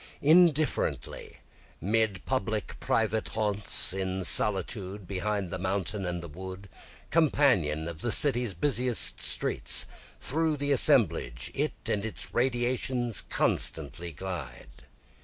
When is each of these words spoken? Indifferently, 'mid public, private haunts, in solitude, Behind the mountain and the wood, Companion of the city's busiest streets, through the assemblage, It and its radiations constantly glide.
Indifferently, 0.23 1.37
'mid 1.79 2.25
public, 2.25 2.79
private 2.79 3.27
haunts, 3.27 3.93
in 3.93 4.25
solitude, 4.25 5.07
Behind 5.07 5.51
the 5.51 5.59
mountain 5.59 6.07
and 6.07 6.23
the 6.23 6.27
wood, 6.27 6.69
Companion 7.11 7.87
of 7.87 8.01
the 8.01 8.11
city's 8.11 8.55
busiest 8.55 9.21
streets, 9.21 9.85
through 10.19 10.57
the 10.57 10.71
assemblage, 10.71 11.51
It 11.53 11.73
and 11.87 12.03
its 12.03 12.33
radiations 12.33 13.21
constantly 13.21 14.11
glide. 14.11 14.85